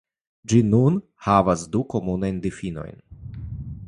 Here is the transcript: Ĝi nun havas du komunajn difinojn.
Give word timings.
Ĝi 0.51 0.61
nun 0.69 0.95
havas 1.27 1.67
du 1.75 1.83
komunajn 1.95 2.39
difinojn. 2.47 2.99